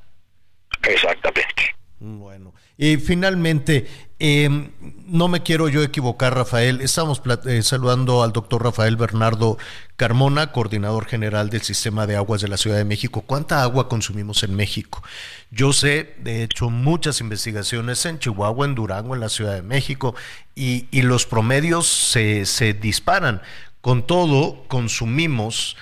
Exactamente. 0.82 1.75
Bueno, 2.06 2.54
y 2.78 2.98
finalmente, 2.98 3.88
em, 4.20 4.70
no 5.06 5.26
me 5.26 5.42
quiero 5.42 5.68
yo 5.68 5.82
equivocar, 5.82 6.36
Rafael. 6.36 6.80
Estamos 6.80 7.20
eh, 7.46 7.62
saludando 7.62 8.22
al 8.22 8.32
doctor 8.32 8.62
Rafael 8.62 8.96
Bernardo 8.96 9.58
Carmona, 9.96 10.52
coordinador 10.52 11.06
general 11.06 11.50
del 11.50 11.62
Sistema 11.62 12.06
de 12.06 12.14
Aguas 12.14 12.42
de 12.42 12.46
la 12.46 12.58
Ciudad 12.58 12.76
de 12.76 12.84
México. 12.84 13.22
¿Cuánta 13.22 13.60
agua 13.60 13.88
consumimos 13.88 14.44
en 14.44 14.54
México? 14.54 15.02
Yo 15.50 15.72
sé, 15.72 16.14
de 16.20 16.44
hecho, 16.44 16.70
muchas 16.70 17.20
investigaciones 17.20 18.06
en 18.06 18.20
Chihuahua, 18.20 18.66
en 18.66 18.76
Durango, 18.76 19.14
en 19.14 19.20
la 19.20 19.28
Ciudad 19.28 19.54
de 19.54 19.62
México, 19.62 20.14
y, 20.54 20.86
los 21.02 21.26
promedios 21.26 21.88
se, 21.88 22.46
se, 22.46 22.72
disparan. 22.72 23.42
Con 23.80 24.06
todo, 24.06 24.62
consumimos 24.68 25.76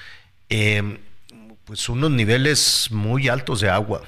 em, 0.48 0.98
pues 1.66 1.90
unos 1.90 2.10
niveles 2.10 2.88
muy 2.90 3.28
altos 3.28 3.60
de 3.60 3.68
agua. 3.68 4.00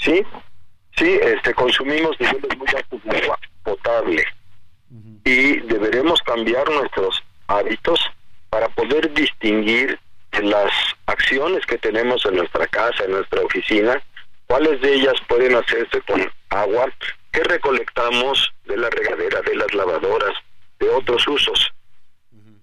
Sí, 0.00 0.24
sí, 0.96 1.18
este, 1.22 1.54
consumimos 1.54 2.18
niveles 2.18 2.56
muy 2.56 2.68
altos 2.74 3.04
de 3.04 3.18
agua 3.18 3.38
potable 3.62 4.24
y 5.24 5.60
deberemos 5.60 6.20
cambiar 6.22 6.68
nuestros 6.70 7.22
hábitos 7.46 8.00
para 8.48 8.68
poder 8.70 9.12
distinguir 9.12 9.98
las 10.42 10.72
acciones 11.06 11.64
que 11.66 11.78
tenemos 11.78 12.24
en 12.24 12.36
nuestra 12.36 12.66
casa, 12.68 13.04
en 13.04 13.12
nuestra 13.12 13.42
oficina, 13.42 14.02
cuáles 14.46 14.80
de 14.80 14.94
ellas 14.94 15.14
pueden 15.28 15.54
hacerse 15.54 16.00
con 16.02 16.32
agua 16.48 16.88
que 17.32 17.42
recolectamos 17.44 18.52
de 18.64 18.76
la 18.76 18.90
regadera, 18.90 19.40
de 19.42 19.56
las 19.56 19.72
lavadoras, 19.74 20.34
de 20.78 20.88
otros 20.88 21.26
usos. 21.28 21.70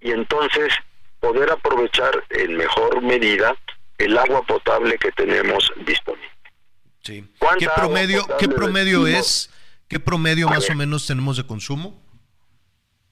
Y 0.01 0.11
entonces 0.11 0.73
poder 1.19 1.51
aprovechar 1.51 2.23
en 2.29 2.57
mejor 2.57 3.01
medida 3.01 3.55
el 3.97 4.17
agua 4.17 4.41
potable 4.43 4.97
que 4.97 5.11
tenemos 5.11 5.71
disponible. 5.85 6.36
Sí. 7.07 7.23
¿Qué 7.57 7.69
promedio, 7.73 8.27
¿qué 8.37 8.49
promedio 8.49 9.07
es? 9.07 9.49
¿Qué 9.87 9.97
promedio 9.97 10.49
más 10.49 10.69
o 10.69 10.75
menos 10.75 11.07
tenemos 11.07 11.37
de 11.37 11.47
consumo? 11.47 12.03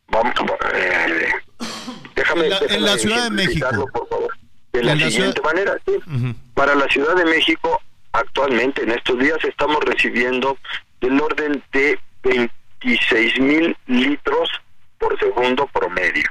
Vamos, 0.10 0.34
eh, 0.74 1.32
déjame, 2.14 2.48
en 2.48 2.84
la, 2.84 2.98
Ciudad 2.98 3.24
de 3.24 3.30
México. 3.30 3.88
Por 3.94 4.10
favor. 4.10 4.38
De 4.74 4.84
la, 4.84 5.10
siguiente 5.10 5.42
manera, 5.42 5.78
sí. 5.86 5.94
Para 6.54 6.76
la 6.76 6.90
Ciudad 6.90 7.16
de 7.16 7.24
México, 7.24 7.82
actualmente 8.12 8.84
en 8.84 8.92
estos 8.92 9.18
días 9.18 9.38
estamos 9.46 9.80
recibiendo 9.86 10.58
del 11.00 11.22
orden 11.22 11.64
de 11.72 11.98
26 12.24 13.40
mil 13.40 13.78
litros 13.88 14.50
por 14.98 15.18
segundo 15.20 15.68
promedio. 15.68 16.30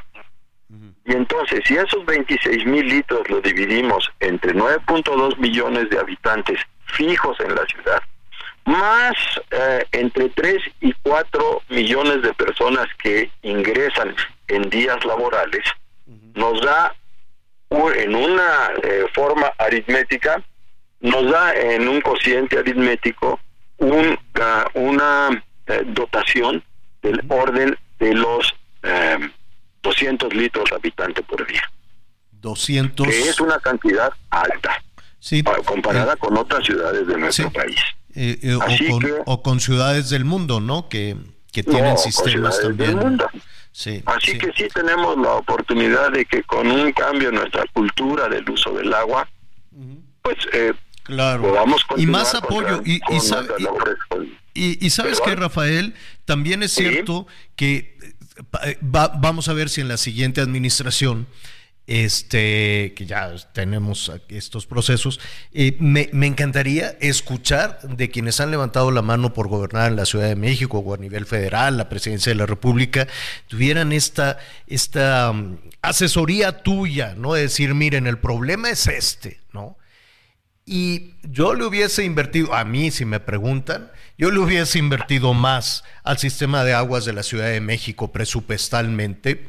Y 1.06 1.12
entonces, 1.12 1.61
si 1.66 1.76
esos 1.76 2.04
26 2.04 2.66
mil 2.66 2.87
litros 2.87 3.26
lo 3.30 3.40
dividimos 3.40 4.11
entre 4.21 4.54
9.2 4.54 5.38
millones 5.38 5.88
de 5.88 5.99
habitantes 5.99 6.61
fijos 6.94 7.38
en 7.40 7.54
la 7.54 7.64
ciudad, 7.66 8.02
más 8.64 9.14
eh, 9.50 9.84
entre 9.92 10.30
3 10.30 10.62
y 10.80 10.92
4 11.02 11.62
millones 11.68 12.22
de 12.22 12.32
personas 12.34 12.86
que 13.02 13.30
ingresan 13.42 14.14
en 14.48 14.68
días 14.70 15.04
laborales, 15.04 15.62
nos 16.34 16.60
da 16.62 16.94
en 17.70 18.14
una 18.14 18.70
eh, 18.82 19.06
forma 19.12 19.52
aritmética, 19.58 20.42
nos 21.00 21.30
da 21.30 21.54
en 21.54 21.88
un 21.88 22.00
cociente 22.00 22.58
aritmético 22.58 23.40
un, 23.78 24.18
una 24.74 25.44
eh, 25.66 25.82
dotación 25.86 26.62
del 27.02 27.22
orden 27.28 27.76
de 27.98 28.14
los 28.14 28.54
200 29.82 30.34
litros 30.34 30.70
habitante 30.72 31.22
por 31.22 31.46
día. 31.46 31.62
200. 32.32 33.06
Que 33.06 33.28
es 33.28 33.40
una 33.40 33.58
cantidad 33.58 34.12
alta. 34.30 34.82
Sí, 35.24 35.42
comparada 35.64 36.16
con 36.16 36.36
otras 36.36 36.66
ciudades 36.66 37.06
de 37.06 37.16
nuestro 37.16 37.50
país. 37.50 37.80
Eh, 38.14 38.38
eh, 38.42 39.22
o, 39.24 39.42
con, 39.42 39.58
ciudades 39.58 40.10
del 40.10 40.26
mundo, 40.26 40.60
¿no? 40.60 40.90
Que, 40.90 41.16
tienen 41.50 41.96
sistemas 41.96 42.60
también. 42.60 43.16
Sí, 43.72 44.02
Así 44.04 44.36
que 44.36 44.52
sí 44.54 44.68
tenemos 44.74 45.16
la 45.16 45.30
oportunidad 45.30 46.12
de 46.12 46.26
que 46.26 46.42
con 46.42 46.70
un 46.70 46.92
cambio 46.92 47.30
en 47.30 47.36
nuestra 47.36 47.64
cultura 47.72 48.28
del 48.28 48.48
uso 48.50 48.74
del 48.74 48.92
agua, 48.92 49.26
pues 50.20 50.36
eh, 50.52 50.74
claro. 51.04 51.40
podamos 51.40 51.86
y 51.96 52.04
más 52.04 52.34
apoyo 52.34 52.82
y, 52.84 53.00
y, 54.54 54.90
sabes 54.90 55.22
que 55.22 55.36
Rafael 55.36 55.94
también 56.26 56.62
es 56.62 56.72
cierto 56.72 57.26
que 57.56 57.96
vamos 58.82 59.48
a 59.48 59.54
ver 59.54 59.70
si 59.70 59.80
en 59.80 59.88
la 59.88 59.96
siguiente 59.96 60.42
administración 60.42 61.26
este, 61.86 62.94
que 62.96 63.04
ya 63.06 63.34
tenemos 63.52 64.10
estos 64.28 64.66
procesos, 64.66 65.20
me, 65.78 66.08
encantaría 66.12 66.96
escuchar 67.00 67.80
de 67.82 68.08
quienes 68.10 68.40
han 68.40 68.50
levantado 68.50 68.90
la 68.90 69.02
mano 69.02 69.34
por 69.34 69.48
gobernar 69.48 69.90
en 69.90 69.96
la 69.96 70.06
Ciudad 70.06 70.28
de 70.28 70.36
México 70.36 70.78
o 70.78 70.94
a 70.94 70.96
nivel 70.96 71.26
federal, 71.26 71.76
la 71.76 71.90
presidencia 71.90 72.30
de 72.30 72.36
la 72.36 72.46
República, 72.46 73.06
tuvieran 73.48 73.92
esta, 73.92 74.38
esta 74.66 75.30
um, 75.30 75.58
asesoría 75.82 76.62
tuya, 76.62 77.14
¿no? 77.16 77.34
De 77.34 77.42
decir, 77.42 77.74
miren, 77.74 78.06
el 78.06 78.18
problema 78.18 78.70
es 78.70 78.86
este, 78.86 79.40
¿no? 79.52 79.76
Y 80.66 81.16
yo 81.22 81.54
le 81.54 81.66
hubiese 81.66 82.04
invertido, 82.04 82.54
a 82.54 82.64
mí 82.64 82.90
si 82.90 83.04
me 83.04 83.20
preguntan, 83.20 83.90
yo 84.16 84.30
le 84.30 84.38
hubiese 84.38 84.78
invertido 84.78 85.35
más 85.35 85.85
al 86.04 86.16
sistema 86.16 86.64
de 86.64 86.72
aguas 86.72 87.04
de 87.04 87.12
la 87.12 87.22
Ciudad 87.22 87.48
de 87.48 87.61
México 87.61 88.12
presupuestalmente 88.12 89.46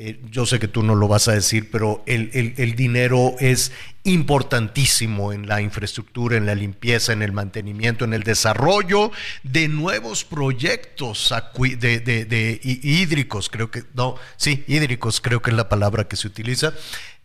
eh, 0.00 0.20
yo 0.30 0.46
sé 0.46 0.60
que 0.60 0.68
tú 0.68 0.84
no 0.84 0.94
lo 0.94 1.08
vas 1.08 1.26
a 1.26 1.32
decir, 1.32 1.72
pero 1.72 2.04
el, 2.06 2.76
dinero 2.76 3.34
es 3.40 3.72
importantísimo 4.04 5.32
en 5.32 5.48
la 5.48 5.60
infraestructura, 5.60 6.36
en 6.36 6.46
la 6.46 6.54
limpieza, 6.54 7.12
en 7.12 7.20
el 7.20 7.32
mantenimiento, 7.32 8.04
en 8.04 8.14
el 8.14 8.22
desarrollo 8.22 9.10
de 9.42 9.66
nuevos 9.66 10.22
proyectos 10.24 11.34
de, 11.58 12.60
hídricos, 12.62 13.50
creo 13.50 13.72
que, 13.72 13.82
no, 13.94 14.14
sí, 14.36 14.62
hídricos 14.68 15.20
creo 15.20 15.42
que 15.42 15.50
es 15.50 15.56
la 15.56 15.68
palabra 15.68 16.06
que 16.06 16.14
se 16.14 16.28
utiliza. 16.28 16.74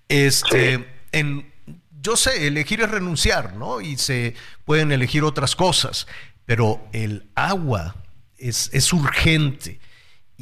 Este, 0.09 0.83
en, 1.11 1.53
yo 2.01 2.17
sé, 2.17 2.47
elegir 2.47 2.81
es 2.81 2.89
renunciar, 2.89 3.55
¿no? 3.55 3.81
Y 3.81 3.97
se 3.97 4.33
pueden 4.65 4.91
elegir 4.91 5.23
otras 5.23 5.55
cosas, 5.55 6.07
pero 6.47 6.83
el 6.91 7.27
agua 7.35 7.97
es, 8.39 8.71
es 8.73 8.91
urgente 8.93 9.79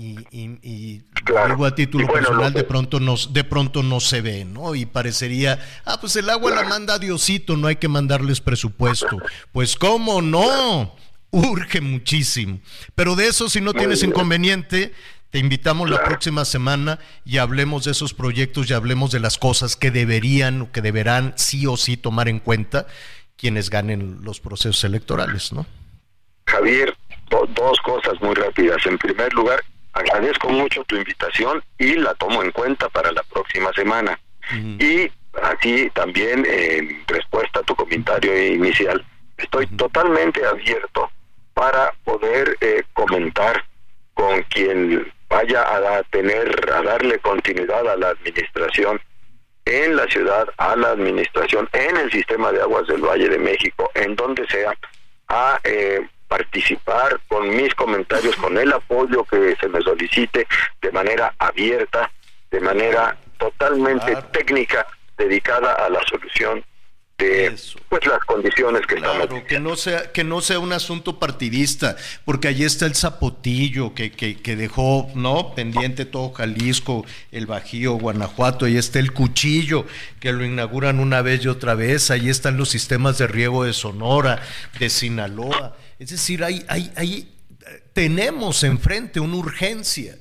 y, 0.01 0.59
y, 0.63 1.03
a 1.37 1.75
título 1.75 2.11
personal 2.11 2.51
de 2.53 2.63
pronto 2.63 2.99
nos 2.99 3.33
de 3.33 3.43
pronto 3.43 3.83
no 3.83 3.99
se 3.99 4.21
ve, 4.21 4.45
¿no? 4.45 4.73
Y 4.73 4.85
parecería, 4.85 5.59
ah, 5.85 5.99
pues 5.99 6.15
el 6.15 6.29
agua 6.29 6.51
la 6.51 6.63
manda 6.63 6.97
Diosito, 6.97 7.55
no 7.55 7.67
hay 7.67 7.75
que 7.75 7.87
mandarles 7.87 8.41
presupuesto. 8.41 9.17
Pues 9.51 9.75
cómo 9.75 10.21
no, 10.21 10.95
urge 11.29 11.81
muchísimo. 11.81 12.59
Pero 12.95 13.15
de 13.15 13.27
eso 13.27 13.47
si 13.47 13.61
no 13.61 13.73
tienes 13.73 14.01
inconveniente, 14.01 14.93
te 15.29 15.39
invitamos 15.39 15.89
la 15.89 16.03
próxima 16.03 16.45
semana 16.45 16.99
y 17.23 17.37
hablemos 17.37 17.83
de 17.83 17.91
esos 17.91 18.13
proyectos 18.13 18.69
y 18.69 18.73
hablemos 18.73 19.11
de 19.11 19.19
las 19.19 19.37
cosas 19.37 19.75
que 19.75 19.91
deberían 19.91 20.61
o 20.61 20.71
que 20.71 20.81
deberán 20.81 21.33
sí 21.37 21.67
o 21.67 21.77
sí 21.77 21.95
tomar 21.95 22.27
en 22.27 22.39
cuenta 22.39 22.87
quienes 23.37 23.69
ganen 23.69 24.19
los 24.23 24.39
procesos 24.39 24.83
electorales, 24.83 25.53
¿no? 25.53 25.65
Javier, 26.47 26.95
dos 27.29 27.79
cosas 27.83 28.21
muy 28.21 28.35
rápidas. 28.35 28.85
En 28.85 28.97
primer 28.97 29.31
lugar, 29.33 29.61
agradezco 29.93 30.49
mucho 30.49 30.83
tu 30.85 30.95
invitación 30.95 31.63
y 31.77 31.95
la 31.95 32.13
tomo 32.15 32.43
en 32.43 32.51
cuenta 32.51 32.89
para 32.89 33.11
la 33.11 33.23
próxima 33.23 33.71
semana. 33.73 34.19
Y 34.79 35.09
así 35.41 35.89
también, 35.93 36.45
en 36.45 37.03
respuesta 37.07 37.59
a 37.59 37.63
tu 37.63 37.75
comentario 37.75 38.37
inicial, 38.53 39.05
estoy 39.37 39.65
totalmente 39.67 40.45
abierto 40.45 41.09
para 41.53 41.93
poder 42.03 42.57
eh, 42.59 42.83
comentar 42.93 43.63
con 44.13 44.41
quien 44.43 45.11
vaya 45.29 45.61
a 45.61 46.03
tener, 46.03 46.69
a 46.73 46.81
darle 46.81 47.17
continuidad 47.19 47.87
a 47.87 47.95
la 47.95 48.09
administración 48.09 48.99
en 49.65 49.95
la 49.95 50.05
ciudad, 50.07 50.49
a 50.57 50.75
la 50.75 50.89
administración 50.89 51.69
en 51.71 51.95
el 51.97 52.11
sistema 52.11 52.51
de 52.51 52.61
aguas 52.61 52.87
del 52.87 53.01
Valle 53.01 53.29
de 53.29 53.37
México, 53.37 53.89
en 53.95 54.15
donde 54.15 54.45
sea, 54.47 54.73
a 55.29 55.59
eh, 55.63 56.01
participar 56.31 57.19
con 57.27 57.53
mis 57.53 57.75
comentarios, 57.75 58.37
con 58.37 58.57
el 58.57 58.71
apoyo 58.71 59.25
que 59.25 59.53
se 59.59 59.67
me 59.67 59.81
solicite 59.81 60.47
de 60.81 60.91
manera 60.93 61.33
abierta, 61.37 62.09
de 62.49 62.61
manera 62.61 63.17
totalmente 63.37 64.15
técnica, 64.31 64.87
dedicada 65.17 65.73
a 65.73 65.89
la 65.89 65.99
solución 66.03 66.63
de 67.17 67.53
pues 67.89 68.05
las 68.07 68.19
condiciones 68.25 68.87
que 68.87 68.95
estamos 68.95 69.27
que 69.43 69.59
no 69.59 69.75
sea 69.75 70.11
que 70.11 70.23
no 70.23 70.41
sea 70.41 70.57
un 70.57 70.73
asunto 70.73 71.19
partidista 71.19 71.95
porque 72.25 72.47
allí 72.47 72.63
está 72.63 72.87
el 72.87 72.95
zapotillo 72.95 73.93
que, 73.93 74.11
que, 74.11 74.41
que, 74.41 74.55
dejó 74.55 75.07
no 75.13 75.53
pendiente 75.53 76.05
todo 76.05 76.31
Jalisco 76.31 77.05
el 77.31 77.45
Bajío 77.45 77.93
Guanajuato 77.93 78.65
ahí 78.65 78.77
está 78.77 78.97
el 78.97 79.13
cuchillo 79.13 79.85
que 80.19 80.31
lo 80.31 80.43
inauguran 80.43 80.99
una 80.99 81.21
vez 81.21 81.45
y 81.45 81.47
otra 81.47 81.75
vez 81.75 82.09
ahí 82.09 82.27
están 82.27 82.57
los 82.57 82.69
sistemas 82.69 83.19
de 83.19 83.27
riego 83.27 83.65
de 83.65 83.73
Sonora 83.73 84.41
de 84.79 84.89
Sinaloa 84.89 85.75
es 86.01 86.09
decir, 86.09 86.43
hay, 86.43 86.65
hay, 86.67 86.91
hay, 86.95 87.31
tenemos 87.93 88.63
enfrente 88.63 89.19
una 89.19 89.35
urgencia 89.35 90.17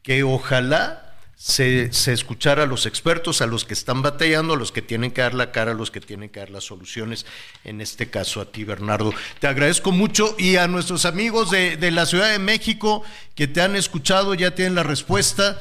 que 0.00 0.22
ojalá 0.22 1.16
se, 1.34 1.92
se, 1.92 2.12
escuchara 2.12 2.62
a 2.62 2.66
los 2.66 2.86
expertos, 2.86 3.42
a 3.42 3.48
los 3.48 3.64
que 3.64 3.74
están 3.74 4.00
batallando, 4.00 4.54
a 4.54 4.56
los 4.56 4.70
que 4.70 4.80
tienen 4.80 5.10
que 5.10 5.20
dar 5.20 5.34
la 5.34 5.50
cara, 5.50 5.72
a 5.72 5.74
los 5.74 5.90
que 5.90 6.00
tienen 6.00 6.28
que 6.28 6.38
dar 6.38 6.50
las 6.50 6.62
soluciones, 6.62 7.26
en 7.64 7.80
este 7.80 8.08
caso 8.08 8.40
a 8.40 8.52
ti, 8.52 8.62
Bernardo. 8.62 9.12
Te 9.40 9.48
agradezco 9.48 9.90
mucho 9.90 10.36
y 10.38 10.54
a 10.54 10.68
nuestros 10.68 11.04
amigos 11.04 11.50
de, 11.50 11.76
de 11.76 11.90
la 11.90 12.06
Ciudad 12.06 12.30
de 12.30 12.38
México 12.38 13.02
que 13.34 13.48
te 13.48 13.60
han 13.60 13.74
escuchado, 13.74 14.34
ya 14.34 14.54
tienen 14.54 14.76
la 14.76 14.84
respuesta. 14.84 15.60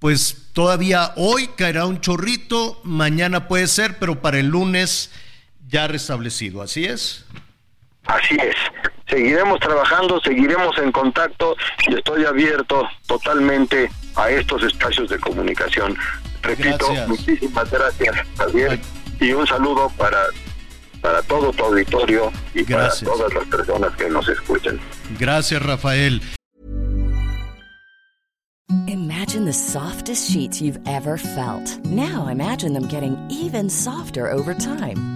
Pues 0.00 0.48
todavía 0.52 1.12
hoy 1.14 1.46
caerá 1.56 1.86
un 1.86 2.00
chorrito, 2.00 2.80
mañana 2.82 3.46
puede 3.46 3.68
ser, 3.68 4.00
pero 4.00 4.20
para 4.20 4.40
el 4.40 4.48
lunes 4.48 5.12
ya 5.68 5.86
restablecido, 5.86 6.60
¿así 6.60 6.86
es? 6.86 7.24
Así 8.06 8.36
es. 8.40 8.92
Seguiremos 9.08 9.60
trabajando, 9.60 10.20
seguiremos 10.20 10.76
en 10.78 10.90
contacto 10.92 11.56
y 11.88 11.94
estoy 11.94 12.24
abierto 12.24 12.88
totalmente 13.06 13.90
a 14.16 14.30
estos 14.30 14.62
espacios 14.64 15.08
de 15.10 15.18
comunicación. 15.18 15.96
Repito, 16.42 16.92
muchísimas 17.06 17.70
gracias, 17.70 18.16
Javier, 18.36 18.80
y 19.20 19.32
un 19.32 19.46
saludo 19.46 19.90
para 19.96 20.18
para 21.00 21.22
todo 21.22 21.52
tu 21.52 21.62
auditorio 21.62 22.32
y 22.52 22.64
para 22.64 22.90
todas 22.90 23.32
las 23.32 23.44
personas 23.46 23.94
que 23.96 24.08
nos 24.08 24.28
escuchan. 24.28 24.80
Gracias, 25.20 25.62
Rafael. 25.62 26.20
imagine 29.26 29.44
the 29.44 29.52
softest 29.52 30.30
sheets 30.30 30.62
you've 30.62 30.78
ever 30.86 31.18
felt. 31.18 31.84
Now 31.84 32.28
imagine 32.28 32.72
them 32.72 32.86
getting 32.86 33.18
even 33.28 33.68
softer 33.68 34.30
over 34.30 34.54
time. 34.54 35.15